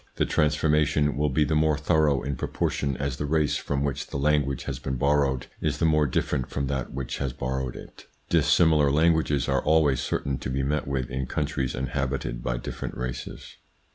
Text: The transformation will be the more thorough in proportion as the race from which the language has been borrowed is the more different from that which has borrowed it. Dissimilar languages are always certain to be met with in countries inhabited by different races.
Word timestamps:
The 0.15 0.25
transformation 0.25 1.15
will 1.15 1.29
be 1.29 1.43
the 1.43 1.53
more 1.53 1.77
thorough 1.77 2.23
in 2.23 2.35
proportion 2.35 2.97
as 2.97 3.17
the 3.17 3.27
race 3.27 3.57
from 3.57 3.83
which 3.83 4.07
the 4.07 4.17
language 4.17 4.63
has 4.63 4.79
been 4.79 4.95
borrowed 4.95 5.45
is 5.61 5.77
the 5.77 5.85
more 5.85 6.07
different 6.07 6.49
from 6.49 6.65
that 6.65 6.91
which 6.91 7.19
has 7.19 7.33
borrowed 7.33 7.75
it. 7.75 8.07
Dissimilar 8.27 8.89
languages 8.89 9.47
are 9.47 9.61
always 9.63 9.99
certain 9.99 10.39
to 10.39 10.49
be 10.49 10.63
met 10.63 10.87
with 10.87 11.11
in 11.11 11.27
countries 11.27 11.75
inhabited 11.75 12.41
by 12.41 12.57
different 12.57 12.97
races. 12.97 13.57